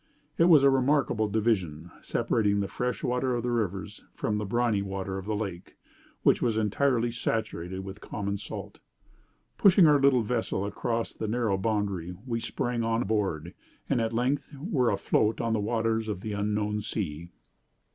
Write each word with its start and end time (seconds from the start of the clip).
It 0.39 0.45
was 0.45 0.63
a 0.63 0.71
remarkable 0.71 1.27
division, 1.27 1.91
separating 2.01 2.59
the 2.59 2.67
fresh 2.67 3.03
water 3.03 3.35
of 3.35 3.43
the 3.43 3.51
rivers 3.51 4.03
from 4.15 4.39
the 4.39 4.45
briny 4.45 4.81
water 4.81 5.19
of 5.19 5.27
the 5.27 5.35
lake, 5.35 5.77
which 6.23 6.41
was 6.41 6.57
entirely 6.57 7.11
saturated 7.11 7.81
with 7.81 8.01
common 8.01 8.39
salt. 8.39 8.79
Pushing 9.59 9.85
our 9.85 10.01
little 10.01 10.23
vessel 10.23 10.65
across 10.65 11.13
the 11.13 11.27
narrow 11.27 11.55
boundary, 11.55 12.17
we 12.25 12.39
sprang 12.39 12.83
on 12.83 13.03
board, 13.03 13.53
and 13.87 14.01
at 14.01 14.11
length 14.11 14.51
were 14.59 14.89
afloat 14.89 15.39
on 15.39 15.53
the 15.53 15.59
waters 15.59 16.07
of 16.07 16.21
the 16.21 16.33
unknown 16.33 16.81
sea. 16.81 17.29